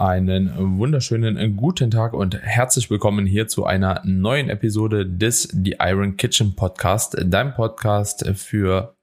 [0.00, 6.16] Einen wunderschönen guten Tag und herzlich willkommen hier zu einer neuen Episode des The Iron
[6.16, 8.96] Kitchen Podcast, dein Podcast für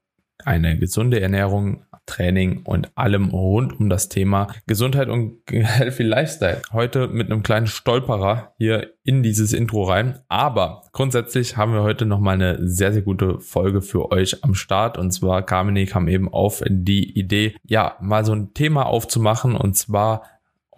[0.44, 6.62] eine gesunde Ernährung, Training und allem rund um das Thema Gesundheit und Healthy Lifestyle.
[6.72, 10.18] Heute mit einem kleinen Stolperer hier in dieses Intro rein.
[10.28, 14.98] Aber grundsätzlich haben wir heute nochmal eine sehr, sehr gute Folge für euch am Start.
[14.98, 19.76] Und zwar Carmine kam eben auf die Idee, ja, mal so ein Thema aufzumachen und
[19.76, 20.22] zwar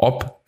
[0.03, 0.45] ob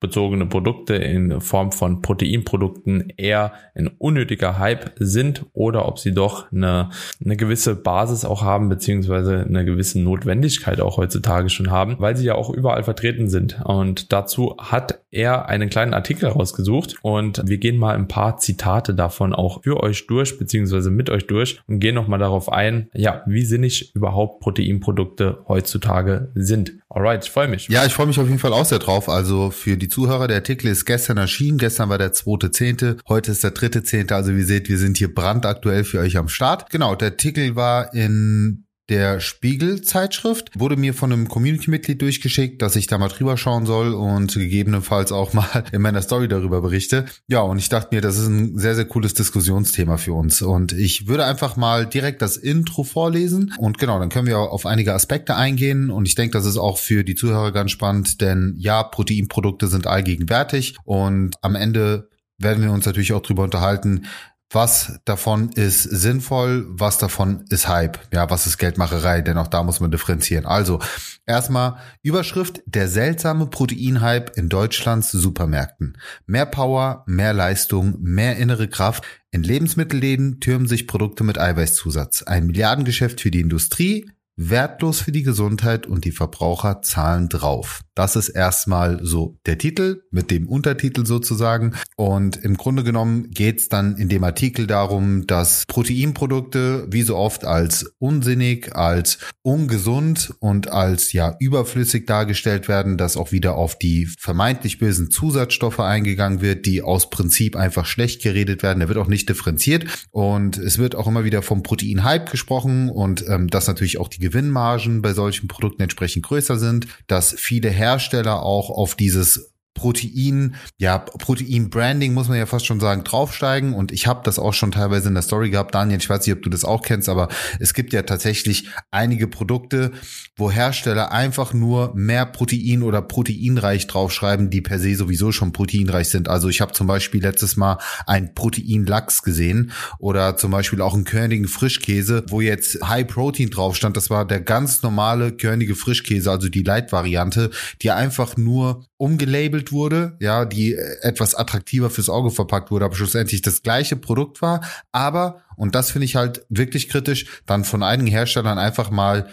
[0.00, 6.50] gesundheitsbezogene Produkte in Form von Proteinprodukten eher ein unnötiger Hype sind oder ob sie doch
[6.52, 6.90] eine,
[7.24, 12.26] eine gewisse Basis auch haben, beziehungsweise eine gewisse Notwendigkeit auch heutzutage schon haben, weil sie
[12.26, 13.60] ja auch überall vertreten sind.
[13.64, 18.94] Und dazu hat er einen kleinen Artikel rausgesucht und wir gehen mal ein paar Zitate
[18.94, 23.22] davon auch für euch durch, beziehungsweise mit euch durch und gehen nochmal darauf ein, ja,
[23.26, 26.72] wie sinnig überhaupt Proteinprodukte heutzutage sind.
[26.90, 27.68] Alright, ich freue mich.
[27.68, 29.08] Ja, ich freue mich auf jeden Fall auch sehr drauf.
[29.08, 31.58] Also für die Zuhörer, der Artikel ist gestern erschienen.
[31.58, 34.14] Gestern war der zweite Zehnte, heute ist der dritte Zehnte.
[34.14, 36.70] Also wie seht, wir sind hier brandaktuell für euch am Start.
[36.70, 40.58] Genau, der Artikel war in der Spiegel-Zeitschrift.
[40.58, 45.12] Wurde mir von einem Community-Mitglied durchgeschickt, dass ich da mal drüber schauen soll und gegebenenfalls
[45.12, 47.04] auch mal in meiner Story darüber berichte.
[47.26, 50.42] Ja, und ich dachte mir, das ist ein sehr, sehr cooles Diskussionsthema für uns.
[50.42, 53.54] Und ich würde einfach mal direkt das Intro vorlesen.
[53.58, 55.90] Und genau, dann können wir auf einige Aspekte eingehen.
[55.90, 59.86] Und ich denke, das ist auch für die Zuhörer ganz spannend, denn ja, Proteinprodukte sind
[59.86, 60.76] allgegenwärtig.
[60.84, 62.08] Und am Ende
[62.38, 64.06] werden wir uns natürlich auch drüber unterhalten,
[64.50, 69.62] was davon ist sinnvoll, was davon ist Hype, ja, was ist Geldmacherei, denn auch da
[69.62, 70.46] muss man differenzieren.
[70.46, 70.80] Also,
[71.26, 75.98] erstmal Überschrift, der seltsame Proteinhype in Deutschlands Supermärkten.
[76.26, 79.04] Mehr Power, mehr Leistung, mehr innere Kraft.
[79.30, 82.22] In Lebensmittelläden türmen sich Produkte mit Eiweißzusatz.
[82.22, 87.82] Ein Milliardengeschäft für die Industrie, wertlos für die Gesundheit und die Verbraucher zahlen drauf.
[87.96, 91.74] Das ist erstmal so der Titel mit dem Untertitel sozusagen.
[91.96, 97.16] Und im Grunde genommen geht es dann in dem Artikel darum, dass Proteinprodukte wie so
[97.16, 103.76] oft als unsinnig, als ungesund und als ja überflüssig dargestellt werden, dass auch wieder auf
[103.76, 108.78] die vermeintlich bösen Zusatzstoffe eingegangen wird, die aus Prinzip einfach schlecht geredet werden.
[108.78, 110.06] Da wird auch nicht differenziert.
[110.12, 114.27] Und es wird auch immer wieder vom Proteinhype gesprochen und ähm, dass natürlich auch die
[114.28, 119.47] Gewinnmargen bei solchen Produkten entsprechend größer sind, dass viele Hersteller auch auf dieses
[119.78, 123.74] Protein, ja, Protein-Branding muss man ja fast schon sagen, draufsteigen.
[123.74, 125.72] Und ich habe das auch schon teilweise in der Story gehabt.
[125.72, 127.28] Daniel, ich weiß nicht, ob du das auch kennst, aber
[127.60, 129.92] es gibt ja tatsächlich einige Produkte,
[130.36, 136.08] wo Hersteller einfach nur mehr Protein oder proteinreich draufschreiben, die per se sowieso schon proteinreich
[136.08, 136.28] sind.
[136.28, 141.04] Also ich habe zum Beispiel letztes Mal ein Protein-Lachs gesehen oder zum Beispiel auch einen
[141.04, 143.96] körnigen Frischkäse, wo jetzt High Protein drauf stand.
[143.96, 147.50] Das war der ganz normale körnige Frischkäse, also die Light-Variante,
[147.80, 153.42] die einfach nur umgelabelt wurde, ja, die etwas attraktiver fürs Auge verpackt wurde, aber schlussendlich
[153.42, 154.60] das gleiche Produkt war,
[154.92, 159.28] aber, und das finde ich halt wirklich kritisch, dann von einigen Herstellern einfach mal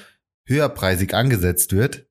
[0.48, 2.06] höherpreisig angesetzt wird.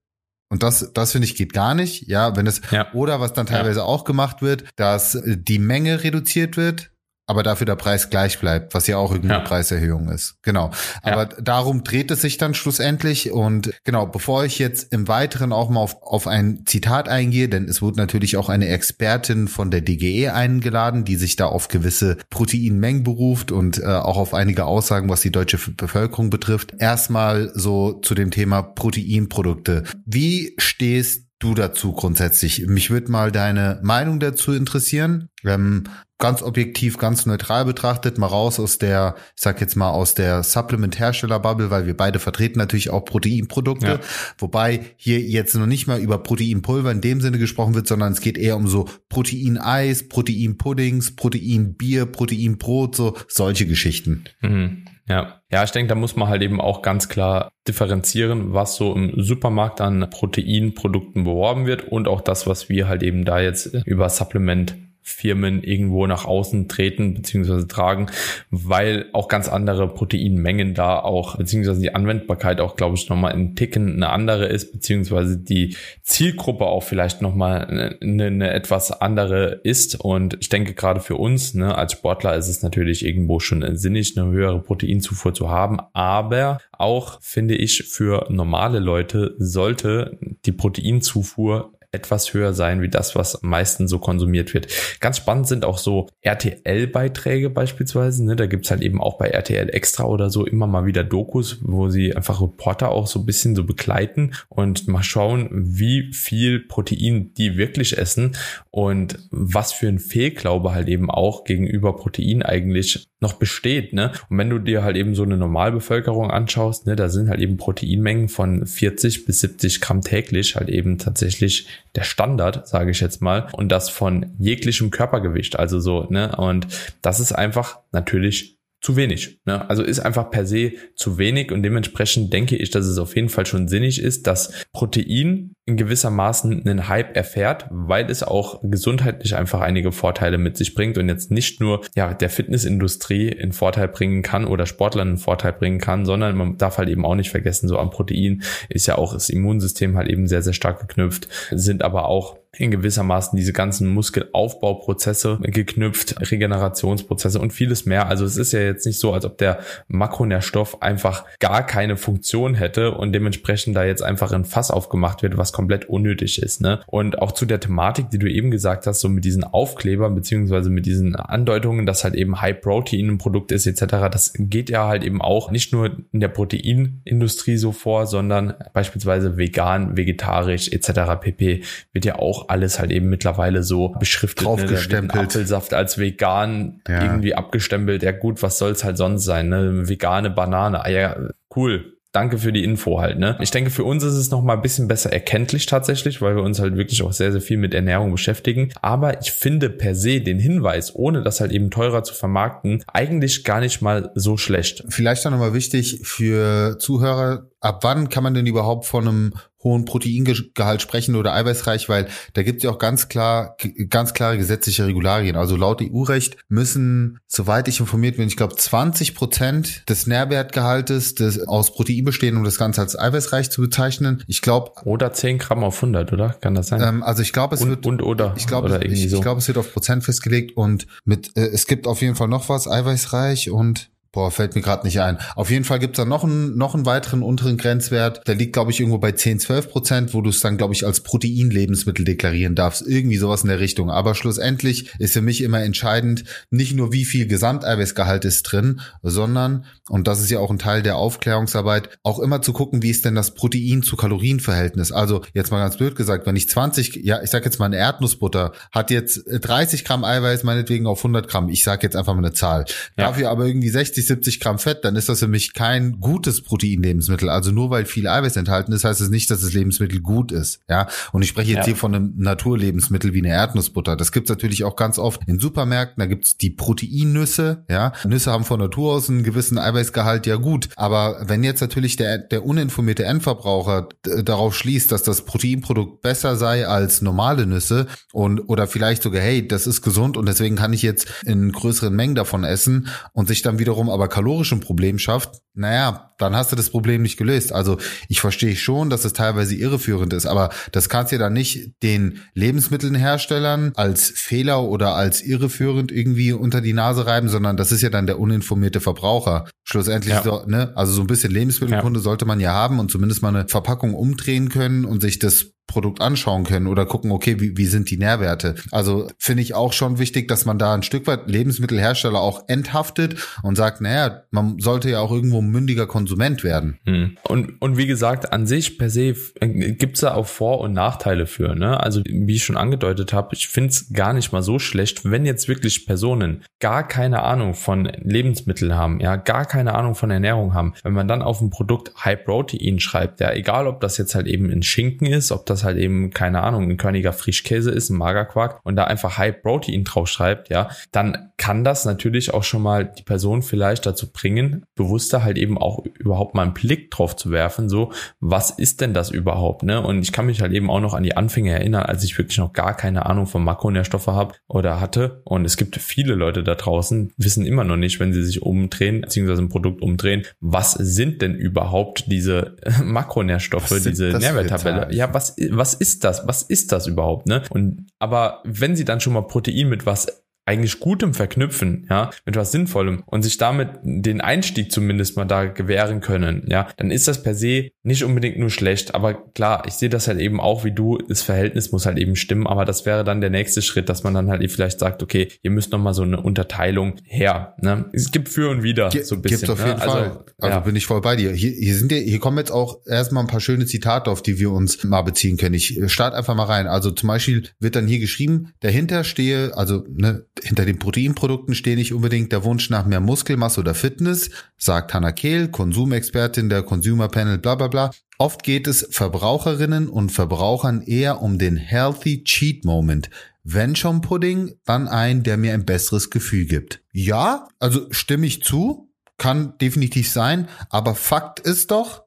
[0.50, 2.92] Und das, das finde ich geht gar nicht, ja, wenn es, ja.
[2.92, 3.84] oder was dann teilweise ja.
[3.84, 6.90] auch gemacht wird, dass die Menge reduziert wird,
[7.26, 9.48] aber dafür der Preis gleich bleibt, was ja auch irgendeine ja.
[9.48, 10.36] Preiserhöhung ist.
[10.42, 10.70] Genau.
[11.02, 11.40] Aber ja.
[11.40, 13.30] darum dreht es sich dann schlussendlich.
[13.30, 17.66] Und genau, bevor ich jetzt im Weiteren auch mal auf, auf ein Zitat eingehe, denn
[17.66, 22.18] es wurde natürlich auch eine Expertin von der DGE eingeladen, die sich da auf gewisse
[22.28, 26.74] Proteinmengen beruft und äh, auch auf einige Aussagen, was die deutsche Bevölkerung betrifft.
[26.78, 29.84] Erstmal so zu dem Thema Proteinprodukte.
[30.04, 32.66] Wie stehst du dazu grundsätzlich?
[32.66, 35.28] Mich würde mal deine Meinung dazu interessieren.
[35.44, 35.84] Ähm,
[36.24, 40.42] ganz objektiv, ganz neutral betrachtet, mal raus aus der, ich sag jetzt mal aus der
[40.42, 44.00] Supplement-Hersteller-Bubble, weil wir beide vertreten natürlich auch Proteinprodukte, ja.
[44.38, 48.22] wobei hier jetzt noch nicht mal über Proteinpulver in dem Sinne gesprochen wird, sondern es
[48.22, 54.24] geht eher um so Proteineis, Proteinpuddings, Proteinbier, Proteinbrot, so solche Geschichten.
[54.40, 54.86] Mhm.
[55.06, 58.94] Ja, ja, ich denke, da muss man halt eben auch ganz klar differenzieren, was so
[58.94, 63.74] im Supermarkt an Proteinprodukten beworben wird und auch das, was wir halt eben da jetzt
[63.84, 64.74] über Supplement
[65.06, 67.66] Firmen irgendwo nach außen treten bzw.
[67.66, 68.06] tragen,
[68.50, 73.54] weil auch ganz andere Proteinmengen da auch, beziehungsweise die Anwendbarkeit auch, glaube ich, nochmal in
[73.54, 77.66] Ticken eine andere ist, beziehungsweise die Zielgruppe auch vielleicht nochmal
[78.00, 80.00] eine, eine etwas andere ist.
[80.00, 84.16] Und ich denke, gerade für uns ne, als Sportler ist es natürlich irgendwo schon sinnig,
[84.16, 85.80] eine höhere Proteinzufuhr zu haben.
[85.92, 93.14] Aber auch, finde ich, für normale Leute sollte die Proteinzufuhr etwas höher sein wie das,
[93.14, 94.68] was am meisten so konsumiert wird.
[95.00, 98.24] Ganz spannend sind auch so RTL-Beiträge beispielsweise.
[98.24, 98.36] Ne?
[98.36, 101.88] Da gibt's halt eben auch bei RTL Extra oder so immer mal wieder Dokus, wo
[101.88, 107.32] sie einfach Reporter auch so ein bisschen so begleiten und mal schauen, wie viel Protein
[107.34, 108.36] die wirklich essen
[108.70, 113.94] und was für ein Fehlglaube halt eben auch gegenüber Protein eigentlich noch besteht.
[113.94, 114.12] Ne?
[114.28, 117.56] Und wenn du dir halt eben so eine Normalbevölkerung anschaust, ne, da sind halt eben
[117.56, 123.22] Proteinmengen von 40 bis 70 Gramm täglich halt eben tatsächlich der Standard, sage ich jetzt
[123.22, 125.58] mal, und das von jeglichem Körpergewicht.
[125.58, 126.36] Also so, ne?
[126.36, 126.66] Und
[127.00, 128.53] das ist einfach natürlich
[128.84, 129.40] zu wenig.
[129.46, 129.66] Ne?
[129.70, 133.30] Also ist einfach per se zu wenig und dementsprechend denke ich, dass es auf jeden
[133.30, 138.60] Fall schon sinnig ist, dass Protein in gewisser Maßen einen Hype erfährt, weil es auch
[138.62, 143.52] gesundheitlich einfach einige Vorteile mit sich bringt und jetzt nicht nur ja der Fitnessindustrie einen
[143.52, 147.14] Vorteil bringen kann oder Sportlern einen Vorteil bringen kann, sondern man darf halt eben auch
[147.14, 150.80] nicht vergessen, so am Protein ist ja auch das Immunsystem halt eben sehr, sehr stark
[150.80, 158.08] geknüpft, sind aber auch in gewissermaßen diese ganzen Muskelaufbauprozesse geknüpft, Regenerationsprozesse und vieles mehr.
[158.08, 159.58] Also es ist ja jetzt nicht so, als ob der
[159.88, 165.36] Makronährstoff einfach gar keine Funktion hätte und dementsprechend da jetzt einfach ein Fass aufgemacht wird,
[165.36, 166.60] was komplett unnötig ist.
[166.60, 166.80] Ne?
[166.86, 170.70] Und auch zu der Thematik, die du eben gesagt hast, so mit diesen Aufklebern beziehungsweise
[170.70, 174.86] mit diesen Andeutungen, dass halt eben High Protein ein Produkt ist etc., das geht ja
[174.86, 181.20] halt eben auch nicht nur in der Proteinindustrie so vor, sondern beispielsweise vegan, vegetarisch etc.
[181.20, 181.62] pp.
[181.92, 184.46] wird ja auch alles halt eben mittlerweile so beschriftet.
[184.46, 185.14] Draufgestempelt.
[185.14, 185.20] Ne?
[185.28, 187.02] Apfelsaft als vegan ja.
[187.02, 188.02] irgendwie abgestempelt.
[188.02, 189.48] Ja gut, was soll's halt sonst sein?
[189.48, 189.88] Ne?
[189.88, 190.84] Vegane Banane.
[190.84, 191.16] Ah ja,
[191.54, 193.36] cool danke für die Info halt, ne?
[193.40, 196.42] Ich denke, für uns ist es noch mal ein bisschen besser erkenntlich tatsächlich, weil wir
[196.42, 198.70] uns halt wirklich auch sehr, sehr viel mit Ernährung beschäftigen.
[198.80, 203.44] Aber ich finde per se den Hinweis, ohne das halt eben teurer zu vermarkten, eigentlich
[203.44, 204.84] gar nicht mal so schlecht.
[204.88, 209.32] Vielleicht dann nochmal wichtig für Zuhörer, ab wann kann man denn überhaupt von einem
[209.64, 213.56] hohen Proteingehalt sprechen oder eiweißreich, weil da gibt es ja auch ganz klar,
[213.88, 215.36] ganz klare gesetzliche Regularien.
[215.36, 221.48] Also laut EU-Recht müssen, soweit ich informiert bin, ich glaube 20 Prozent des Nährwertgehaltes des,
[221.48, 224.22] aus Protein bestehen, um das Ganze als eiweißreich zu bezeichnen.
[224.26, 226.36] Ich glaube oder 10 Gramm auf 100, oder?
[226.40, 226.82] Kann das sein?
[226.82, 229.16] Ähm, also ich glaube, es und, wird und oder ich glaube, ich, so.
[229.16, 232.28] ich glaube, es wird auf Prozent festgelegt und mit äh, es gibt auf jeden Fall
[232.28, 235.18] noch was eiweißreich und Boah, fällt mir gerade nicht ein.
[235.34, 238.24] Auf jeden Fall gibt's da noch einen, noch einen weiteren unteren Grenzwert.
[238.28, 240.86] Der liegt, glaube ich, irgendwo bei 10, 12 Prozent, wo du es dann, glaube ich,
[240.86, 242.86] als Proteinlebensmittel deklarieren darfst.
[242.86, 243.90] Irgendwie sowas in der Richtung.
[243.90, 249.64] Aber schlussendlich ist für mich immer entscheidend, nicht nur wie viel Gesamteiweißgehalt ist drin, sondern,
[249.88, 253.04] und das ist ja auch ein Teil der Aufklärungsarbeit, auch immer zu gucken, wie ist
[253.04, 254.92] denn das Protein zu Kalorienverhältnis.
[254.92, 257.78] Also jetzt mal ganz blöd gesagt, wenn ich 20, ja, ich sag jetzt mal eine
[257.78, 261.48] Erdnussbutter, hat jetzt 30 Gramm Eiweiß meinetwegen auf 100 Gramm.
[261.48, 262.64] Ich sag jetzt einfach mal eine Zahl.
[262.96, 263.08] Ja.
[263.08, 266.42] Dafür aber irgendwie 60 60, 70 Gramm Fett, dann ist das für mich kein gutes
[266.42, 267.28] Proteinlebensmittel.
[267.28, 270.32] Also nur weil viel Eiweiß enthalten ist, heißt es das nicht, dass das Lebensmittel gut
[270.32, 270.60] ist.
[270.68, 271.64] Ja, und ich spreche jetzt ja.
[271.66, 273.96] hier von einem Naturlebensmittel wie eine Erdnussbutter.
[273.96, 276.00] Das gibt's natürlich auch ganz oft in Supermärkten.
[276.00, 277.64] Da gibt's die Proteinnüsse.
[277.68, 280.26] Ja, Nüsse haben von Natur aus einen gewissen Eiweißgehalt.
[280.26, 286.02] Ja gut, aber wenn jetzt natürlich der der uninformierte Endverbraucher darauf schließt, dass das Proteinprodukt
[286.02, 290.56] besser sei als normale Nüsse und oder vielleicht sogar hey, das ist gesund und deswegen
[290.56, 294.60] kann ich jetzt in größeren Mengen davon essen und sich dann wiederum aber kalorisch ein
[294.60, 297.52] Problem schafft, naja, dann hast du das Problem nicht gelöst.
[297.52, 301.32] Also ich verstehe schon, dass es teilweise irreführend ist, aber das kannst du ja dann
[301.32, 307.70] nicht den Lebensmittelherstellern als Fehler oder als irreführend irgendwie unter die Nase reiben, sondern das
[307.70, 309.48] ist ja dann der uninformierte Verbraucher.
[309.62, 310.22] Schlussendlich, ja.
[310.22, 312.04] so, ne, also so ein bisschen Lebensmittelkunde ja.
[312.04, 316.00] sollte man ja haben und zumindest mal eine Verpackung umdrehen können und sich das Produkt
[316.00, 318.54] anschauen können oder gucken, okay, wie, wie sind die Nährwerte.
[318.70, 323.16] Also finde ich auch schon wichtig, dass man da ein Stück weit Lebensmittelhersteller auch enthaftet
[323.42, 326.78] und sagt, naja, man sollte ja auch irgendwo mündiger Konsument werden.
[326.86, 327.16] Hm.
[327.22, 331.54] Und, und wie gesagt, an sich per se gibt's da auch Vor- und Nachteile für.
[331.54, 331.80] Ne?
[331.80, 335.24] Also wie ich schon angedeutet habe, ich finde es gar nicht mal so schlecht, wenn
[335.24, 340.54] jetzt wirklich Personen gar keine Ahnung von Lebensmitteln haben, ja, gar keine Ahnung von Ernährung
[340.54, 344.14] haben, wenn man dann auf ein Produkt High Protein schreibt, ja, egal ob das jetzt
[344.14, 347.70] halt eben in Schinken ist, ob das das halt eben, keine Ahnung, ein Körniger Frischkäse
[347.70, 352.34] ist, ein Magerquark und da einfach High Protein drauf schreibt, ja, dann kann das natürlich
[352.34, 356.54] auch schon mal die Person vielleicht dazu bringen, bewusster halt eben auch überhaupt mal einen
[356.54, 359.80] Blick drauf zu werfen, so, was ist denn das überhaupt, ne?
[359.80, 362.38] Und ich kann mich halt eben auch noch an die Anfänge erinnern, als ich wirklich
[362.38, 365.22] noch gar keine Ahnung von Makronährstoffe habe oder hatte.
[365.24, 369.02] Und es gibt viele Leute da draußen, wissen immer noch nicht, wenn sie sich umdrehen,
[369.02, 374.88] beziehungsweise ein Produkt umdrehen, was sind denn überhaupt diese Makronährstoffe, diese Nährwerttabelle?
[374.94, 376.26] Ja, was was ist das?
[376.26, 377.42] Was ist das überhaupt, ne?
[377.50, 382.36] Und aber wenn sie dann schon mal Protein mit was eigentlich Gutem verknüpfen, ja, mit
[382.36, 387.08] was Sinnvollem und sich damit den Einstieg zumindest mal da gewähren können, ja, dann ist
[387.08, 388.94] das per se nicht unbedingt nur schlecht.
[388.94, 392.16] Aber klar, ich sehe das halt eben auch wie du, das Verhältnis muss halt eben
[392.16, 395.28] stimmen, aber das wäre dann der nächste Schritt, dass man dann halt vielleicht sagt, okay,
[395.42, 397.54] ihr müsst nochmal so eine Unterteilung her.
[397.60, 397.86] Ne?
[397.92, 399.38] Es gibt für und wieder Ge so ein bisschen.
[399.38, 399.84] Gibt's auf jeden ne?
[399.84, 400.02] Fall.
[400.02, 400.60] Also, also ja.
[400.60, 401.32] bin ich voll bei dir.
[401.32, 404.38] Hier, hier sind ja, hier kommen jetzt auch erstmal ein paar schöne Zitate, auf die
[404.38, 405.54] wir uns mal beziehen können.
[405.54, 406.66] Ich äh, starte einfach mal rein.
[406.66, 411.76] Also zum Beispiel wird dann hier geschrieben, dahinter stehe, also ne, hinter den Proteinprodukten stehe
[411.76, 417.08] nicht unbedingt der Wunsch nach mehr Muskelmasse oder Fitness, sagt Hannah Kehl, Konsumexpertin der Consumer
[417.08, 417.90] Panel, bla bla bla.
[418.18, 423.10] Oft geht es Verbraucherinnen und Verbrauchern eher um den Healthy Cheat Moment.
[423.42, 426.82] Wenn schon Pudding, dann ein, der mir ein besseres Gefühl gibt.
[426.92, 432.04] Ja, also stimme ich zu, kann definitiv sein, aber Fakt ist doch,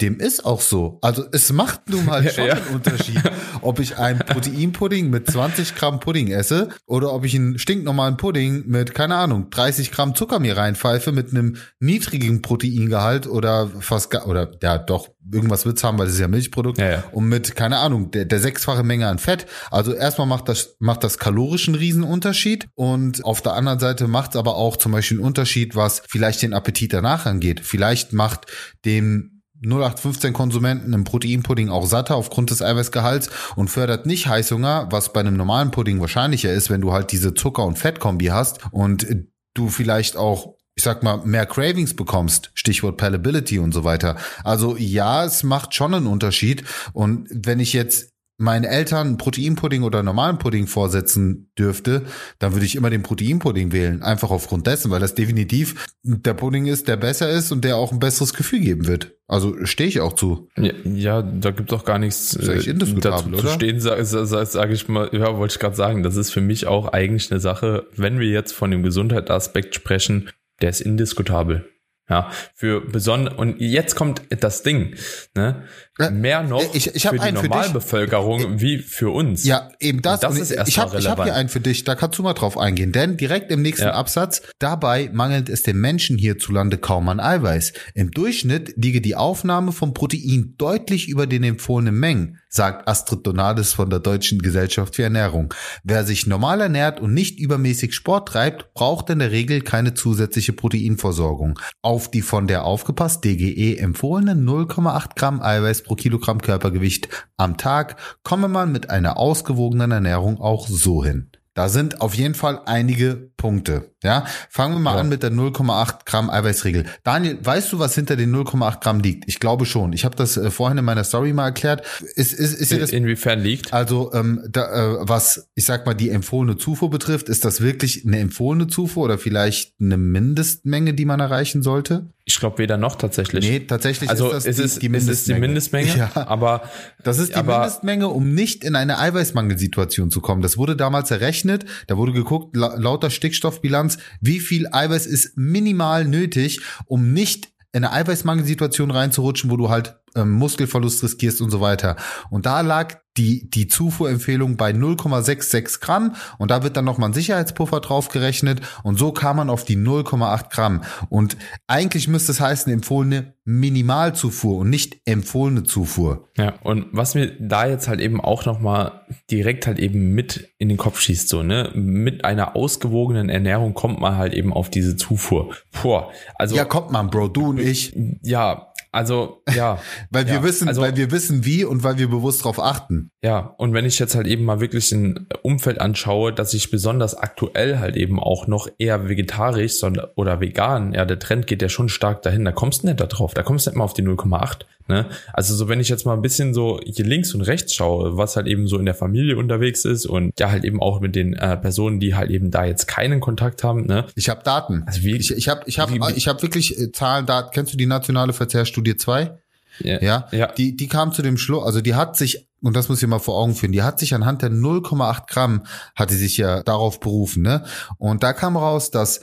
[0.00, 0.98] dem ist auch so.
[1.02, 2.54] Also es macht nun mal schon ja.
[2.54, 3.20] einen Unterschied,
[3.62, 8.64] ob ich einen Proteinpudding mit 20 Gramm Pudding esse oder ob ich einen stinknormalen Pudding
[8.66, 14.52] mit, keine Ahnung, 30 Gramm Zucker mir reinpfeife mit einem niedrigen Proteingehalt oder fast, oder
[14.62, 17.04] ja doch, irgendwas wird's haben, weil das ist ja Milchprodukt ja, ja.
[17.12, 19.46] und mit, keine Ahnung, der, der sechsfache Menge an Fett.
[19.70, 24.56] Also erstmal macht das, macht das kalorischen Riesenunterschied und auf der anderen Seite macht's aber
[24.56, 27.60] auch zum Beispiel einen Unterschied, was vielleicht den Appetit danach angeht.
[27.62, 28.46] Vielleicht macht
[28.84, 35.12] dem 0815 Konsumenten im Proteinpudding auch satter aufgrund des Eiweißgehalts und fördert nicht Heißhunger, was
[35.12, 39.06] bei einem normalen Pudding wahrscheinlicher ist, wenn du halt diese Zucker- und Fettkombi hast und
[39.54, 44.16] du vielleicht auch ich sag mal, mehr Cravings bekommst, Stichwort Palatability und so weiter.
[44.44, 46.62] Also ja, es macht schon einen Unterschied.
[46.92, 52.04] Und wenn ich jetzt meinen Eltern Proteinpudding oder normalen Pudding vorsetzen dürfte,
[52.38, 54.02] dann würde ich immer den Proteinpudding wählen.
[54.02, 57.90] Einfach aufgrund dessen, weil das definitiv der Pudding ist, der besser ist und der auch
[57.90, 59.16] ein besseres Gefühl geben wird.
[59.26, 60.48] Also stehe ich auch zu.
[60.56, 63.38] Ja, ja da gibt doch gar nichts äh, dazu oder?
[63.38, 66.40] zu stehen, sage sag, sag ich mal, ja, wollte ich gerade sagen, das ist für
[66.40, 70.30] mich auch eigentlich eine Sache, wenn wir jetzt von dem Gesundheitsaspekt sprechen,
[70.62, 71.68] der ist indiskutabel.
[72.10, 74.94] Ja, für besonders und jetzt kommt das Ding,
[75.34, 75.64] ne?
[76.10, 79.44] Mehr noch ich, ich für die Normalbevölkerung für wie für uns.
[79.44, 80.20] Ja, eben das.
[80.20, 82.56] das ist erst ich habe hab hier einen für dich, da kannst du mal drauf
[82.56, 82.92] eingehen.
[82.92, 83.94] Denn direkt im nächsten ja.
[83.94, 87.72] Absatz, dabei mangelt es den Menschen hierzulande kaum an Eiweiß.
[87.94, 93.72] Im Durchschnitt liege die Aufnahme von Protein deutlich über den empfohlenen Mengen, sagt Astrid Donades
[93.72, 95.54] von der Deutschen Gesellschaft für Ernährung.
[95.84, 100.52] Wer sich normal ernährt und nicht übermäßig Sport treibt, braucht in der Regel keine zusätzliche
[100.52, 101.58] Proteinversorgung.
[101.82, 107.96] Auf die von der aufgepasst DGE empfohlenen 0,8 Gramm Eiweiß pro Kilogramm Körpergewicht am Tag
[108.22, 111.30] komme man mit einer ausgewogenen Ernährung auch so hin.
[111.54, 113.90] Da sind auf jeden Fall einige Punkte.
[114.04, 115.00] Ja, fangen wir mal ja.
[115.00, 116.84] an mit der 0,8 Gramm Eiweißregel.
[117.02, 119.24] Daniel, weißt du, was hinter den 0,8 Gramm liegt?
[119.26, 119.92] Ich glaube schon.
[119.92, 121.84] Ich habe das äh, vorhin in meiner Story mal erklärt.
[122.14, 123.72] Ist, ist, ist in, das, inwiefern liegt?
[123.72, 128.06] Also ähm, da, äh, was ich sag mal die empfohlene Zufuhr betrifft, ist das wirklich
[128.06, 132.06] eine empfohlene Zufuhr oder vielleicht eine Mindestmenge, die man erreichen sollte?
[132.28, 133.48] Ich glaube weder noch tatsächlich.
[133.48, 135.12] Nee, tatsächlich also ist das die, ist, die Mindestmenge.
[135.12, 136.10] Es ist die Mindestmenge, ja.
[136.14, 136.68] aber
[137.02, 140.42] das ist die aber, Mindestmenge, um nicht in eine Eiweißmangelsituation zu kommen.
[140.42, 141.64] Das wurde damals errechnet.
[141.86, 147.82] Da wurde geguckt, la lauter Stickstoffbilanz, wie viel Eiweiß ist minimal nötig, um nicht in
[147.82, 151.96] eine Eiweißmangelsituation reinzurutschen, wo du halt ähm, Muskelverlust riskierst und so weiter.
[152.30, 157.14] Und da lag die, die Zufuhrempfehlung bei 0,66 Gramm und da wird dann nochmal ein
[157.14, 160.82] Sicherheitspuffer draufgerechnet und so kam man auf die 0,8 Gramm.
[161.08, 161.36] Und
[161.66, 166.28] eigentlich müsste es heißen, empfohlene Minimalzufuhr und nicht empfohlene Zufuhr.
[166.36, 170.68] Ja, und was mir da jetzt halt eben auch nochmal direkt halt eben mit in
[170.68, 174.96] den Kopf schießt, so, ne, mit einer ausgewogenen Ernährung kommt man halt eben auf diese
[174.96, 175.54] Zufuhr.
[175.82, 176.56] Boah, also.
[176.56, 177.96] Ja, kommt man, Bro, du und ich.
[178.22, 179.80] Ja, also, ja.
[180.10, 183.10] weil wir ja, wissen, also, weil wir wissen wie und weil wir bewusst darauf achten.
[183.22, 187.14] Ja, und wenn ich jetzt halt eben mal wirklich ein Umfeld anschaue, dass ich besonders
[187.14, 191.68] aktuell halt eben auch noch eher vegetarisch sondern, oder vegan, ja, der Trend geht ja
[191.68, 193.94] schon stark dahin, da kommst du nicht da drauf, da kommst du nicht mal auf
[193.94, 194.64] die 0,8.
[194.88, 195.06] Ne?
[195.34, 198.36] Also so, wenn ich jetzt mal ein bisschen so hier links und rechts schaue, was
[198.36, 201.34] halt eben so in der Familie unterwegs ist und ja halt eben auch mit den
[201.34, 203.86] äh, Personen, die halt eben da jetzt keinen Kontakt haben.
[203.86, 204.06] Ne?
[204.14, 204.84] Ich habe Daten.
[204.86, 207.50] Also wie, ich, ich habe ich hab, ich hab wirklich äh, Zahlen, Daten.
[207.52, 209.38] Kennst du die nationale Verzehrstudie 2?
[209.80, 210.46] Ja, ja, ja.
[210.52, 213.18] Die, die kam zu dem Schluss, also die hat sich, und das muss ich mal
[213.18, 215.64] vor Augen führen, die hat sich anhand der 0,8 Gramm,
[215.94, 217.64] hat die sich ja darauf berufen, ne?
[217.98, 219.20] Und da kam raus, dass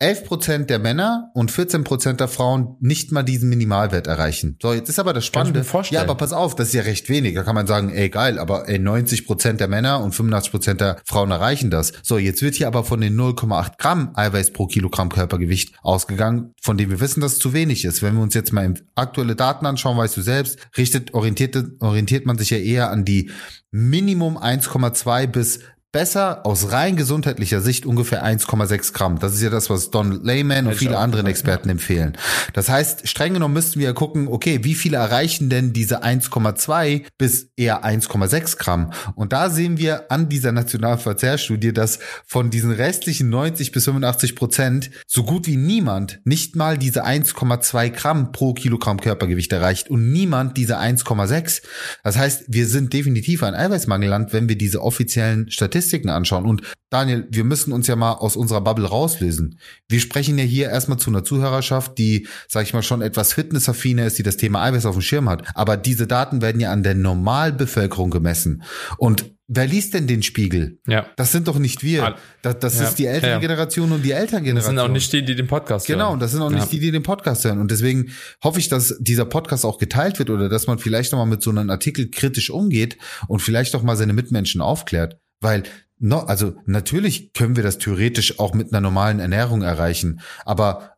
[0.00, 4.58] 11 Prozent der Männer und 14 Prozent der Frauen nicht mal diesen Minimalwert erreichen.
[4.60, 5.64] So, jetzt ist aber das Spannende.
[5.90, 7.34] Ja, aber pass auf, das ist ja recht wenig.
[7.34, 10.80] Da kann man sagen, ey, geil, aber ey, 90 Prozent der Männer und 85 Prozent
[10.80, 11.92] der Frauen erreichen das.
[12.02, 16.76] So, jetzt wird hier aber von den 0,8 Gramm Eiweiß pro Kilogramm Körpergewicht ausgegangen, von
[16.76, 18.02] dem wir wissen, dass es zu wenig ist.
[18.02, 22.36] Wenn wir uns jetzt mal aktuelle Daten anschauen, weißt du selbst, richtet, orientiert, orientiert man
[22.36, 23.30] sich ja eher an die
[23.70, 25.60] Minimum 1,2 bis
[25.94, 29.20] besser aus rein gesundheitlicher Sicht ungefähr 1,6 Gramm.
[29.20, 32.18] Das ist ja das, was Don Layman und viele andere Experten empfehlen.
[32.52, 37.50] Das heißt, streng genommen müssten wir gucken, okay, wie viele erreichen denn diese 1,2 bis
[37.56, 38.92] eher 1,6 Gramm?
[39.14, 44.90] Und da sehen wir an dieser Nationalverzehrstudie, dass von diesen restlichen 90 bis 85 Prozent
[45.06, 50.56] so gut wie niemand nicht mal diese 1,2 Gramm pro Kilogramm Körpergewicht erreicht und niemand
[50.56, 51.62] diese 1,6.
[52.02, 56.46] Das heißt, wir sind definitiv ein Eiweißmangelland, wenn wir diese offiziellen Statistiken Statistiken anschauen.
[56.46, 59.58] Und Daniel, wir müssen uns ja mal aus unserer Bubble rauslösen.
[59.88, 64.06] Wir sprechen ja hier erstmal zu einer Zuhörerschaft, die, sag ich mal, schon etwas fitnessaffiner
[64.06, 65.44] ist, die das Thema Eiweiß auf dem Schirm hat.
[65.54, 68.62] Aber diese Daten werden ja an der Normalbevölkerung gemessen.
[68.96, 70.78] Und Wer liest denn den Spiegel?
[70.86, 71.04] Ja.
[71.16, 72.16] Das sind doch nicht wir.
[72.40, 72.88] Das, das ja.
[72.88, 73.40] ist die ältere.
[73.40, 74.56] Generation und die Elterngeneration.
[74.56, 76.12] Das sind auch nicht die, die den Podcast genau, hören.
[76.12, 76.60] Genau, das sind auch ja.
[76.60, 77.60] nicht die, die den Podcast hören.
[77.60, 78.10] Und deswegen
[78.42, 81.50] hoffe ich, dass dieser Podcast auch geteilt wird oder dass man vielleicht nochmal mit so
[81.50, 82.96] einem Artikel kritisch umgeht
[83.28, 85.18] und vielleicht auch mal seine Mitmenschen aufklärt.
[85.44, 85.64] Weil
[85.98, 90.96] no, also natürlich können wir das theoretisch auch mit einer normalen Ernährung erreichen, aber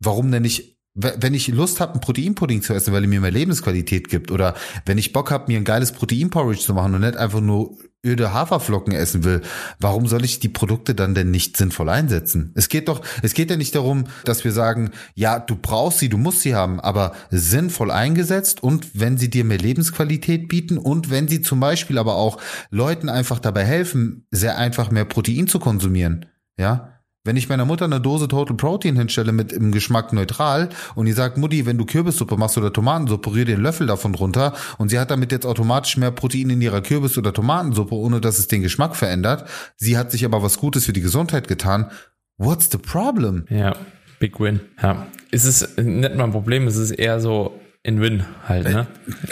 [0.00, 3.30] warum denn nicht wenn ich Lust habe, ein Proteinpudding zu essen, weil er mir mehr
[3.30, 7.16] Lebensqualität gibt, oder wenn ich Bock habe, mir ein geiles Proteinporridge zu machen und nicht
[7.16, 9.42] einfach nur öde Haferflocken essen will,
[9.78, 12.52] warum soll ich die Produkte dann denn nicht sinnvoll einsetzen?
[12.56, 16.08] Es geht doch, es geht ja nicht darum, dass wir sagen, ja, du brauchst sie,
[16.08, 21.10] du musst sie haben, aber sinnvoll eingesetzt und wenn sie dir mehr Lebensqualität bieten und
[21.10, 22.38] wenn sie zum Beispiel aber auch
[22.70, 26.26] Leuten einfach dabei helfen, sehr einfach mehr Protein zu konsumieren,
[26.58, 26.91] ja,
[27.24, 31.12] wenn ich meiner Mutter eine Dose Total Protein hinstelle mit im Geschmack neutral und die
[31.12, 34.98] sagt, Mutti, wenn du Kürbissuppe machst oder Tomatensuppe, rühr den Löffel davon runter und sie
[34.98, 38.62] hat damit jetzt automatisch mehr Protein in ihrer Kürbis- oder Tomatensuppe, ohne dass es den
[38.62, 39.48] Geschmack verändert.
[39.76, 41.90] Sie hat sich aber was Gutes für die Gesundheit getan.
[42.38, 43.44] What's the problem?
[43.48, 43.76] Ja,
[44.18, 44.60] big win.
[44.82, 45.06] Ja.
[45.30, 48.86] Ist es nicht mal ein Problem, es ist eher so in Win halt, ne?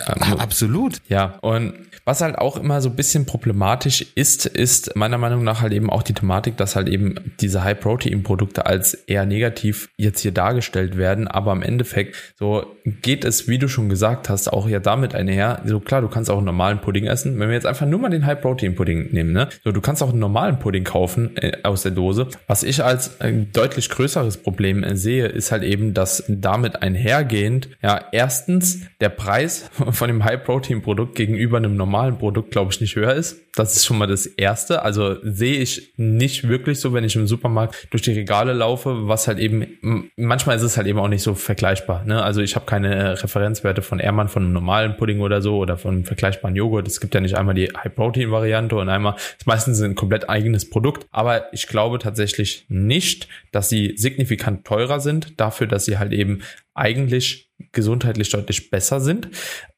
[0.06, 1.00] Äh, absolut.
[1.08, 5.60] Ja, und was halt auch immer so ein bisschen problematisch ist, ist meiner Meinung nach
[5.60, 10.32] halt eben auch die Thematik, dass halt eben diese High-Protein-Produkte als eher negativ jetzt hier
[10.32, 11.28] dargestellt werden.
[11.28, 12.66] Aber im Endeffekt so
[13.02, 15.62] geht es, wie du schon gesagt hast, auch ja damit einher.
[15.64, 17.38] So klar, du kannst auch einen normalen Pudding essen.
[17.38, 19.48] Wenn wir jetzt einfach nur mal den High-Protein-Pudding nehmen, ne?
[19.62, 22.28] So, du kannst auch einen normalen Pudding kaufen äh, aus der Dose.
[22.48, 27.68] Was ich als äh, deutlich größeres Problem äh, sehe, ist halt eben, dass damit einhergehend,
[27.82, 28.00] ja,
[28.40, 33.42] erstens der Preis von dem High-Protein-Produkt gegenüber einem normalen Produkt, glaube ich, nicht höher ist.
[33.54, 34.82] Das ist schon mal das Erste.
[34.82, 39.28] Also sehe ich nicht wirklich so, wenn ich im Supermarkt durch die Regale laufe, was
[39.28, 42.04] halt eben, manchmal ist es halt eben auch nicht so vergleichbar.
[42.04, 42.22] Ne?
[42.22, 45.96] Also ich habe keine Referenzwerte von Ehrmann, von einem normalen Pudding oder so oder von
[45.96, 46.86] einem vergleichbaren Joghurt.
[46.86, 51.06] Es gibt ja nicht einmal die High-Protein-Variante und einmal, ist meistens ein komplett eigenes Produkt.
[51.10, 56.40] Aber ich glaube tatsächlich nicht, dass sie signifikant teurer sind, dafür, dass sie halt eben
[56.74, 59.28] eigentlich gesundheitlich deutlich besser sind.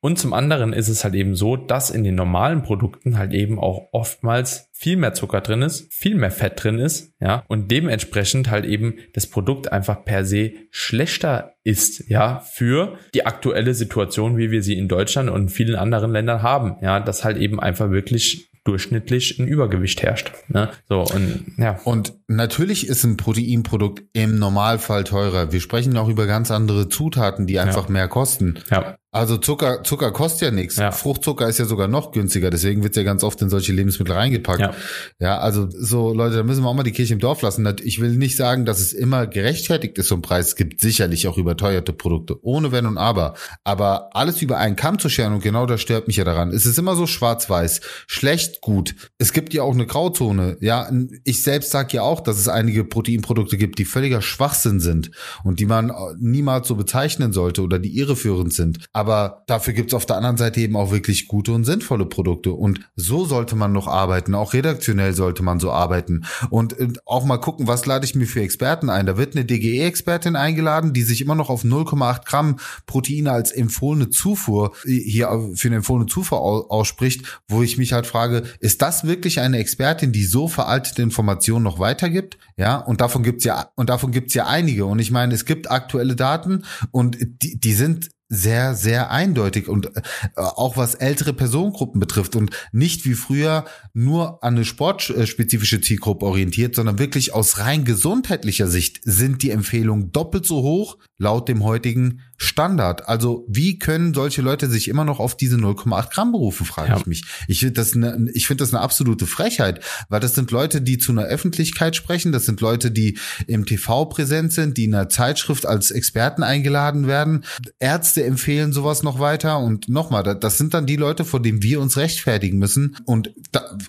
[0.01, 3.59] Und zum anderen ist es halt eben so, dass in den normalen Produkten halt eben
[3.59, 8.51] auch oftmals viel mehr Zucker drin ist, viel mehr Fett drin ist, ja, und dementsprechend
[8.51, 14.51] halt eben das Produkt einfach per se schlechter ist, ja, für die aktuelle Situation, wie
[14.51, 18.52] wir sie in Deutschland und vielen anderen Ländern haben, ja, dass halt eben einfach wirklich
[18.65, 20.33] durchschnittlich ein Übergewicht herrscht.
[20.49, 20.71] Ne?
[20.89, 21.81] So und ja.
[21.85, 25.53] Und natürlich ist ein Proteinprodukt im Normalfall teurer.
[25.53, 27.93] Wir sprechen auch über ganz andere Zutaten, die einfach ja.
[27.93, 28.59] mehr kosten.
[28.71, 28.97] Ja.
[29.15, 30.77] Also Zucker, Zucker kostet ja nichts.
[30.77, 30.91] Ja.
[30.91, 34.61] Fruchtzucker ist ja sogar noch günstiger, deswegen wird ja ganz oft in solche Lebensmittel reingepackt.
[34.61, 34.73] Ja.
[35.19, 37.71] ja, also so Leute, da müssen wir auch mal die Kirche im Dorf lassen.
[37.85, 40.47] Ich will nicht sagen, dass es immer gerechtfertigt ist, so ein Preis.
[40.49, 43.35] Es gibt sicherlich auch überteuerte Produkte, ohne Wenn und Aber.
[43.65, 46.49] Aber alles über einen Kamm zu scheren, und genau das stört mich ja daran.
[46.49, 48.95] Es ist immer so schwarz-weiß, schlecht, gut.
[49.19, 50.57] Es gibt ja auch eine Grauzone.
[50.61, 50.91] Ja,
[51.25, 55.11] ich selbst sage ja auch, dass es einige Proteinprodukte gibt, die völliger Schwachsinn sind
[55.45, 58.87] und die man niemals so bezeichnen sollte oder die irreführend sind.
[58.95, 59.02] Aber
[59.47, 62.53] dafür gibt's auf der anderen Seite eben auch wirklich gute und sinnvolle Produkte.
[62.53, 64.35] Und so sollte man noch arbeiten.
[64.35, 66.25] Auch redaktionell sollte man so arbeiten.
[66.51, 69.07] Und äh, auch mal gucken, was lade ich mir für Experten ein.
[69.07, 74.11] Da wird eine DGE-Expertin eingeladen, die sich immer noch auf 0,8 Gramm Proteine als empfohlene
[74.11, 79.05] Zufuhr äh, hier für eine empfohlene Zufuhr ausspricht, wo ich mich halt frage, ist das
[79.05, 82.39] wirklich eine Expertin, die so veraltete Informationen noch weitergibt?
[82.57, 84.87] Ja, und davon gibt's ja, und davon gibt's ja einige.
[84.87, 89.95] Und ich meine, es gibt aktuelle Daten und die, die sind sehr, sehr eindeutig und
[89.95, 90.01] äh,
[90.37, 96.75] auch was ältere Personengruppen betrifft und nicht wie früher nur an eine sportspezifische Zielgruppe orientiert,
[96.75, 102.21] sondern wirklich aus rein gesundheitlicher Sicht sind die Empfehlungen doppelt so hoch laut dem heutigen
[102.37, 103.09] Standard.
[103.09, 106.97] Also wie können solche Leute sich immer noch auf diese 0,8 Gramm berufen, frage ja.
[106.97, 107.25] ich mich.
[107.47, 110.99] Ich finde das, eine, ich finde das eine absolute Frechheit, weil das sind Leute, die
[110.99, 115.09] zu einer Öffentlichkeit sprechen, das sind Leute, die im TV präsent sind, die in einer
[115.09, 117.45] Zeitschrift als Experten eingeladen werden.
[117.79, 121.81] Ärzte empfehlen sowas noch weiter und nochmal, das sind dann die Leute, vor denen wir
[121.81, 123.33] uns rechtfertigen müssen und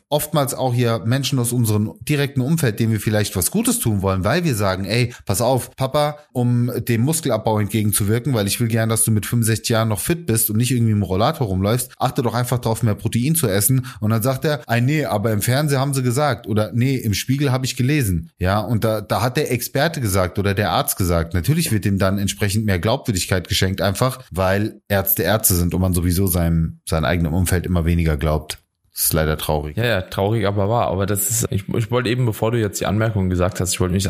[0.10, 4.24] oftmals auch hier Menschen aus unserem direkten Umfeld, denen wir vielleicht was Gutes tun wollen,
[4.24, 8.90] weil wir sagen, ey, pass auf, Papa, um dem Muskelabbau entgegenzuwirken, weil ich will gern,
[8.90, 12.22] dass du mit 65 Jahren noch fit bist und nicht irgendwie im Rollator rumläufst, achte
[12.22, 15.42] doch einfach darauf, mehr Protein zu essen und dann sagt er, ey, nee, aber im
[15.42, 19.22] Fernsehen haben sie gesagt oder nee, im Spiegel habe ich gelesen, ja, und da, da
[19.22, 23.48] hat der Experte gesagt oder der Arzt gesagt, natürlich wird dem dann entsprechend mehr Glaubwürdigkeit
[23.48, 28.18] geschenkt, einfach weil Ärzte Ärzte sind und man sowieso seinem, seinem eigenen Umfeld immer weniger
[28.18, 28.60] glaubt.
[28.94, 29.76] Das ist leider traurig.
[29.76, 30.88] Ja, ja, traurig, aber wahr.
[30.88, 33.80] Aber das ist, ich, ich wollte eben, bevor du jetzt die Anmerkung gesagt hast, ich
[33.80, 34.08] wollte mich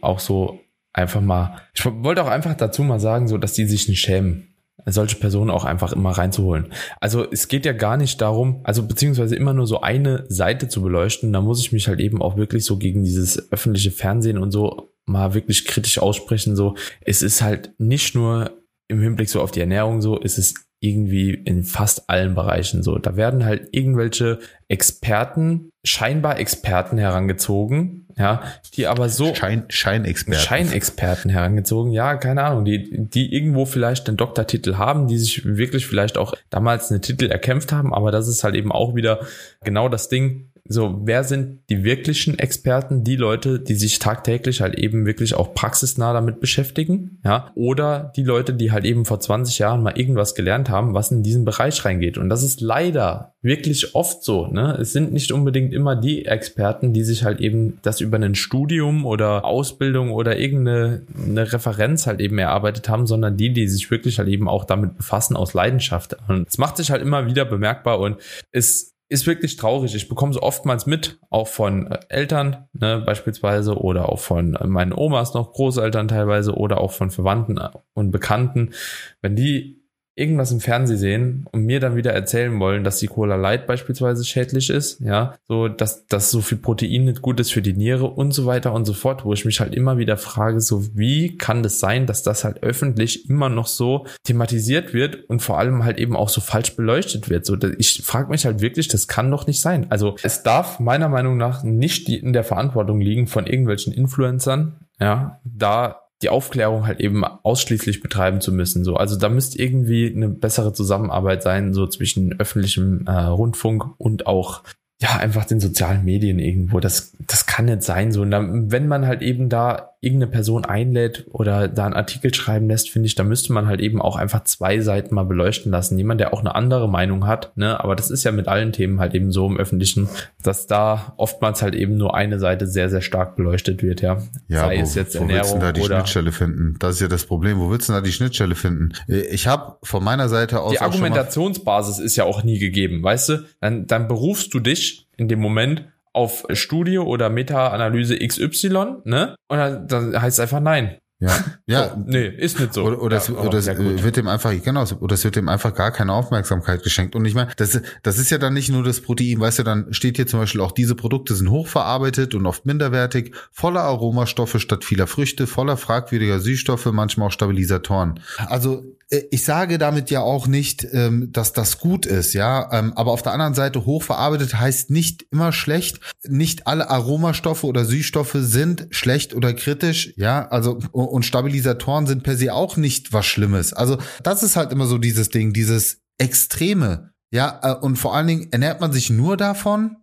[0.00, 0.63] auch so
[0.94, 4.54] einfach mal, ich wollte auch einfach dazu mal sagen, so, dass die sich nicht schämen
[4.86, 6.66] solche Personen auch einfach immer reinzuholen.
[7.00, 10.82] Also es geht ja gar nicht darum, also beziehungsweise immer nur so eine Seite zu
[10.82, 11.32] beleuchten.
[11.32, 14.92] Da muss ich mich halt eben auch wirklich so gegen dieses öffentliche Fernsehen und so
[15.06, 16.56] mal wirklich kritisch aussprechen.
[16.56, 18.50] So, es ist halt nicht nur
[18.88, 22.98] im Hinblick so auf die Ernährung so, es ist irgendwie in fast allen Bereichen so.
[22.98, 28.42] Da werden halt irgendwelche Experten, scheinbar Experten herangezogen, ja,
[28.74, 30.42] die aber so Schein, Scheinexperten.
[30.42, 35.86] Scheinexperten herangezogen, ja, keine Ahnung, die, die irgendwo vielleicht einen Doktortitel haben, die sich wirklich
[35.86, 39.20] vielleicht auch damals einen Titel erkämpft haben, aber das ist halt eben auch wieder
[39.62, 43.04] genau das Ding so, wer sind die wirklichen Experten?
[43.04, 48.22] Die Leute, die sich tagtäglich halt eben wirklich auch praxisnah damit beschäftigen, ja, oder die
[48.22, 51.84] Leute, die halt eben vor 20 Jahren mal irgendwas gelernt haben, was in diesen Bereich
[51.84, 52.16] reingeht.
[52.16, 54.78] Und das ist leider wirklich oft so, ne?
[54.80, 59.04] Es sind nicht unbedingt immer die Experten, die sich halt eben das über ein Studium
[59.04, 64.18] oder Ausbildung oder irgendeine eine Referenz halt eben erarbeitet haben, sondern die, die sich wirklich
[64.18, 66.16] halt eben auch damit befassen aus Leidenschaft.
[66.26, 68.16] Und es macht sich halt immer wieder bemerkbar und
[68.50, 69.94] ist ist wirklich traurig.
[69.94, 74.66] Ich bekomme es oftmals mit, auch von äh, Eltern ne, beispielsweise oder auch von äh,
[74.66, 78.72] meinen Omas noch, Großeltern teilweise oder auch von Verwandten äh, und Bekannten,
[79.20, 79.83] wenn die
[80.16, 84.24] irgendwas im Fernsehen sehen und mir dann wieder erzählen wollen, dass die Cola Light beispielsweise
[84.24, 88.06] schädlich ist, ja, so, dass, dass so viel Protein nicht gut ist für die Niere
[88.06, 91.36] und so weiter und so fort, wo ich mich halt immer wieder frage, so, wie
[91.36, 95.84] kann das sein, dass das halt öffentlich immer noch so thematisiert wird und vor allem
[95.84, 99.30] halt eben auch so falsch beleuchtet wird, so, ich frage mich halt wirklich, das kann
[99.30, 99.90] doch nicht sein.
[99.90, 105.40] Also, es darf meiner Meinung nach nicht in der Verantwortung liegen von irgendwelchen Influencern, ja,
[105.44, 108.82] da die Aufklärung halt eben ausschließlich betreiben zu müssen.
[108.82, 114.26] So, also da müsste irgendwie eine bessere Zusammenarbeit sein, so zwischen öffentlichem äh, Rundfunk und
[114.26, 114.62] auch
[115.02, 116.80] ja, einfach den sozialen Medien irgendwo.
[116.80, 118.10] Das, das kann nicht sein.
[118.10, 122.32] So, und dann, wenn man halt eben da irgendeine Person einlädt oder da einen Artikel
[122.34, 125.72] schreiben lässt, finde ich, da müsste man halt eben auch einfach zwei Seiten mal beleuchten
[125.72, 125.98] lassen.
[125.98, 129.00] Jemand, der auch eine andere Meinung hat, ne, aber das ist ja mit allen Themen
[129.00, 130.08] halt eben so im Öffentlichen,
[130.42, 134.18] dass da oftmals halt eben nur eine Seite sehr, sehr stark beleuchtet wird, ja.
[134.48, 136.76] Ja, Sei wo, es jetzt wo Ernährung willst du da die oder Schnittstelle finden?
[136.78, 137.58] Das ist ja das Problem.
[137.58, 138.92] Wo willst du da die Schnittstelle finden?
[139.08, 140.72] Ich habe von meiner Seite aus.
[140.72, 143.44] Die Argumentationsbasis ist ja auch nie gegeben, weißt du?
[143.60, 145.84] Dann, dann berufst du dich in dem Moment
[146.14, 149.36] auf Studio oder Meta-Analyse XY, ne?
[149.48, 150.98] Und dann, dann heißt es einfach nein.
[151.20, 151.88] Ja, ja.
[151.90, 152.82] So, nee, ist nicht so.
[152.84, 155.74] Oder, oder, ja, es, oder es wird dem einfach, genau, oder es wird dem einfach
[155.74, 157.14] gar keine Aufmerksamkeit geschenkt.
[157.14, 159.92] Und ich meine, das, das ist ja dann nicht nur das Protein, weißt du, dann
[159.92, 164.84] steht hier zum Beispiel auch, diese Produkte sind hochverarbeitet und oft minderwertig, voller Aromastoffe statt
[164.84, 168.20] vieler Früchte, voller fragwürdiger Süßstoffe, manchmal auch Stabilisatoren.
[168.48, 172.70] Also ich sage damit ja auch nicht, ähm, dass das gut ist, ja.
[172.72, 176.00] Ähm, aber auf der anderen Seite hochverarbeitet heißt nicht immer schlecht.
[176.26, 180.48] Nicht alle Aromastoffe oder Süßstoffe sind schlecht oder kritisch, ja.
[180.48, 183.72] Also und Stabilisatoren sind per se auch nicht was Schlimmes.
[183.72, 187.60] Also das ist halt immer so dieses Ding, dieses Extreme, ja.
[187.62, 189.96] Äh, und vor allen Dingen ernährt man sich nur davon.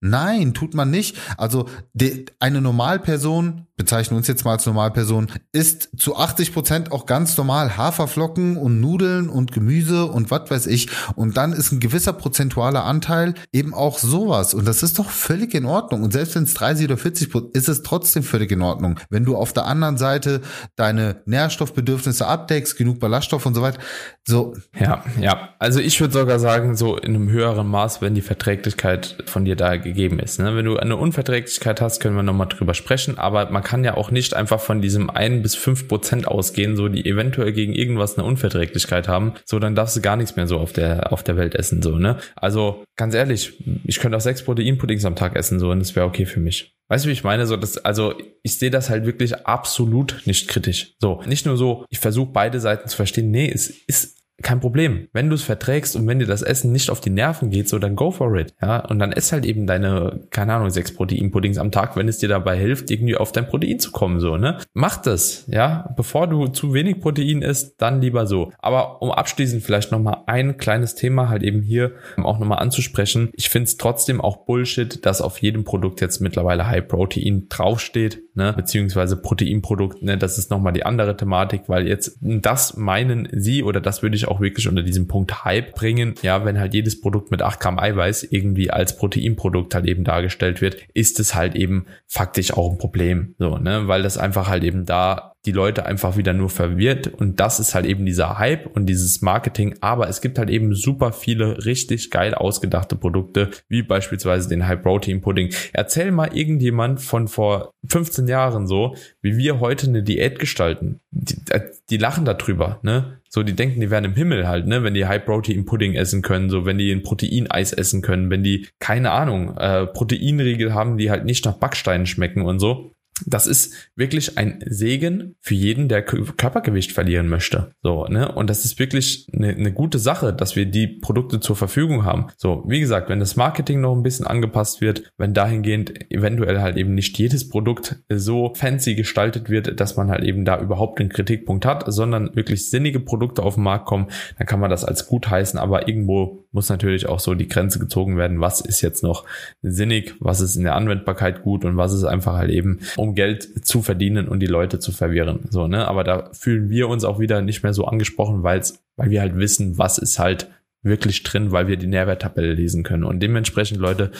[0.00, 1.16] Nein, tut man nicht.
[1.36, 7.06] Also de, eine Normalperson bezeichnen uns jetzt mal als Normalperson, isst zu 80 Prozent auch
[7.06, 10.88] ganz normal Haferflocken und Nudeln und Gemüse und was weiß ich.
[11.14, 14.52] Und dann ist ein gewisser prozentualer Anteil eben auch sowas.
[14.52, 16.02] Und das ist doch völlig in Ordnung.
[16.02, 18.98] Und selbst wenn es 30 oder 40 Prozent ist es trotzdem völlig in Ordnung.
[19.10, 20.42] Wenn du auf der anderen Seite
[20.74, 23.78] deine Nährstoffbedürfnisse abdeckst, genug Ballaststoff und so weiter.
[24.26, 24.54] So.
[24.78, 25.50] Ja, ja.
[25.60, 29.54] Also ich würde sogar sagen, so in einem höheren Maß, wenn die Verträglichkeit von dir
[29.54, 30.38] da gegeben ist.
[30.38, 30.54] Ne?
[30.54, 33.18] Wenn du eine Unverträglichkeit hast, können wir nochmal drüber sprechen.
[33.18, 36.88] Aber man kann ja auch nicht einfach von diesem ein bis fünf Prozent ausgehen, so
[36.88, 39.34] die eventuell gegen irgendwas eine Unverträglichkeit haben.
[39.44, 41.96] So, dann darfst du gar nichts mehr so auf der, auf der Welt essen, so,
[41.96, 42.18] ne?
[42.36, 46.06] Also, ganz ehrlich, ich könnte auch sechs Proteinpuddings am Tag essen, so, und das wäre
[46.06, 46.74] okay für mich.
[46.88, 47.46] Weißt du, wie ich meine?
[47.46, 50.94] So, das, also ich sehe das halt wirklich absolut nicht kritisch.
[50.98, 53.30] So, nicht nur so, ich versuche beide Seiten zu verstehen.
[53.30, 55.08] Nee, es ist kein Problem.
[55.12, 57.78] Wenn du es verträgst und wenn dir das Essen nicht auf die Nerven geht, so
[57.78, 58.54] dann go for it.
[58.62, 62.18] Ja, und dann ess halt eben deine, keine Ahnung, sechs Proteinpuddings am Tag, wenn es
[62.18, 64.58] dir dabei hilft, irgendwie auf dein Protein zu kommen, so, ne?
[64.74, 65.92] Mach das, ja.
[65.96, 68.52] Bevor du zu wenig Protein isst, dann lieber so.
[68.58, 73.30] Aber um abschließend vielleicht nochmal ein kleines Thema halt eben hier auch nochmal anzusprechen.
[73.34, 78.22] Ich finde es trotzdem auch Bullshit, dass auf jedem Produkt jetzt mittlerweile High Protein draufsteht,
[78.34, 78.52] ne?
[78.56, 80.16] Beziehungsweise Proteinprodukt, ne?
[80.16, 84.27] Das ist nochmal die andere Thematik, weil jetzt das meinen sie oder das würde ich
[84.28, 86.14] auch wirklich unter diesem Punkt Hype bringen.
[86.22, 90.60] Ja, wenn halt jedes Produkt mit 8 Gramm Eiweiß irgendwie als Proteinprodukt halt eben dargestellt
[90.60, 93.34] wird, ist es halt eben faktisch auch ein Problem.
[93.38, 97.38] So, ne, weil das einfach halt eben da die Leute einfach wieder nur verwirrt und
[97.38, 101.12] das ist halt eben dieser Hype und dieses Marketing, aber es gibt halt eben super
[101.12, 105.54] viele richtig geil ausgedachte Produkte, wie beispielsweise den High Protein Pudding.
[105.72, 111.00] Erzähl mal irgendjemand von vor 15 Jahren so, wie wir heute eine Diät gestalten.
[111.10, 113.20] Die, äh, die lachen darüber, ne?
[113.30, 116.22] So, die denken, die wären im Himmel halt, ne, wenn die High Protein Pudding essen
[116.22, 120.96] können, so wenn die ein Proteineis essen können, wenn die keine Ahnung, äh, Proteinriegel haben,
[120.96, 122.92] die halt nicht nach Backsteinen schmecken und so
[123.26, 127.72] das ist wirklich ein Segen für jeden, der Körpergewicht verlieren möchte.
[127.82, 128.32] So, ne?
[128.32, 132.28] Und das ist wirklich eine, eine, gute Sache, dass wir die Produkte zur Verfügung haben.
[132.36, 136.76] So, wie gesagt, wenn das Marketing noch ein bisschen angepasst wird, wenn dahingehend eventuell halt
[136.76, 141.10] eben nicht jedes Produkt so fancy gestaltet wird, dass man halt eben da überhaupt einen
[141.10, 145.06] Kritikpunkt hat, sondern wirklich sinnige Produkte auf den Markt kommen, dann kann man das als
[145.06, 149.02] gut heißen, aber irgendwo muss natürlich auch so die Grenze gezogen werden, was ist jetzt
[149.02, 149.24] noch
[149.62, 153.66] sinnig, was ist in der Anwendbarkeit gut und was ist einfach halt eben, um Geld
[153.66, 155.40] zu verdienen und die Leute zu verwirren.
[155.50, 155.86] So, ne?
[155.86, 158.58] Aber da fühlen wir uns auch wieder nicht mehr so angesprochen, weil
[158.98, 160.50] weil wir halt wissen, was ist halt
[160.82, 163.04] wirklich drin, weil wir die Nährwerttabelle lesen können.
[163.04, 164.10] Und dementsprechend, Leute,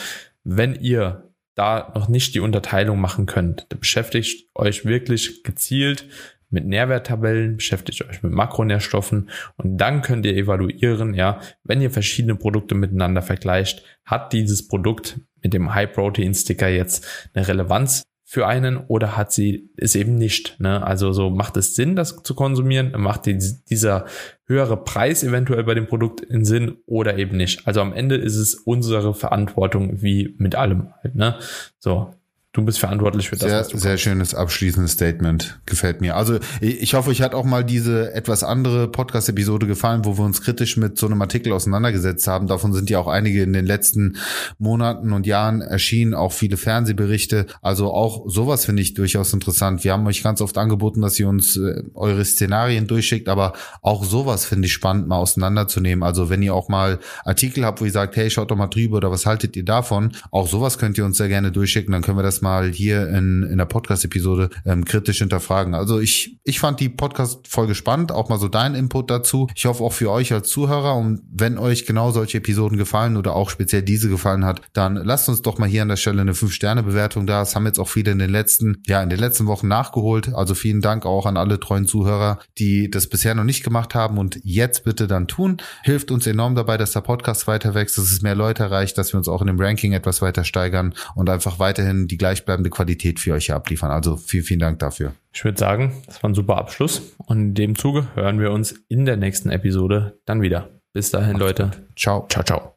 [0.43, 6.05] wenn ihr da noch nicht die Unterteilung machen könnt, beschäftigt euch wirklich gezielt
[6.49, 12.35] mit Nährwerttabellen, beschäftigt euch mit Makronährstoffen und dann könnt ihr evaluieren, ja, wenn ihr verschiedene
[12.35, 18.45] Produkte miteinander vergleicht, hat dieses Produkt mit dem High Protein Sticker jetzt eine Relevanz für
[18.45, 20.59] einen oder hat sie es eben nicht.
[20.59, 20.85] Ne?
[20.85, 23.39] Also so macht es Sinn, das zu konsumieren, macht die,
[23.71, 24.05] dieser
[24.45, 27.65] höhere Preis eventuell bei dem Produkt in Sinn oder eben nicht.
[27.65, 31.15] Also am Ende ist es unsere Verantwortung wie mit allem halt.
[31.15, 31.39] Ne?
[31.79, 32.13] So,
[32.51, 33.47] Du bist verantwortlich für das.
[33.47, 35.59] Sehr, was du sehr schönes abschließendes Statement.
[35.67, 36.15] Gefällt mir.
[36.15, 40.41] Also ich hoffe, euch hat auch mal diese etwas andere Podcast-Episode gefallen, wo wir uns
[40.41, 42.47] kritisch mit so einem Artikel auseinandergesetzt haben.
[42.47, 44.17] Davon sind ja auch einige in den letzten
[44.57, 47.45] Monaten und Jahren erschienen, auch viele Fernsehberichte.
[47.61, 49.83] Also auch sowas finde ich durchaus interessant.
[49.83, 54.03] Wir haben euch ganz oft angeboten, dass ihr uns äh, eure Szenarien durchschickt, aber auch
[54.03, 56.01] sowas finde ich spannend, mal auseinanderzunehmen.
[56.01, 58.97] Also wenn ihr auch mal Artikel habt, wo ihr sagt, hey, schaut doch mal drüber
[58.97, 60.13] oder was haltet ihr davon?
[60.31, 63.43] Auch sowas könnt ihr uns sehr gerne durchschicken, dann können wir das mal hier in,
[63.43, 65.73] in der Podcast-Episode ähm, kritisch hinterfragen.
[65.73, 69.47] Also ich, ich fand die Podcast-Folge spannend, auch mal so dein Input dazu.
[69.55, 73.35] Ich hoffe auch für euch als Zuhörer und wenn euch genau solche Episoden gefallen oder
[73.35, 76.33] auch speziell diese gefallen hat, dann lasst uns doch mal hier an der Stelle eine
[76.33, 77.39] 5-Sterne-Bewertung da.
[77.39, 80.33] Das haben jetzt auch viele in den letzten, ja, in den letzten Wochen nachgeholt.
[80.33, 84.17] Also vielen Dank auch an alle treuen Zuhörer, die das bisher noch nicht gemacht haben
[84.17, 85.57] und jetzt bitte dann tun.
[85.83, 89.13] Hilft uns enorm dabei, dass der Podcast weiter wächst, dass es mehr Leute erreicht, dass
[89.13, 93.19] wir uns auch in dem Ranking etwas weiter steigern und einfach weiterhin die gleichbleibende Qualität
[93.19, 93.89] für euch hier abliefern.
[93.89, 95.13] Also vielen, vielen Dank dafür.
[95.33, 97.15] Ich würde sagen, das war ein super Abschluss.
[97.17, 100.69] Und in dem Zuge hören wir uns in der nächsten Episode dann wieder.
[100.93, 101.71] Bis dahin, Leute.
[101.95, 102.27] Ciao.
[102.29, 102.75] Ciao, ciao.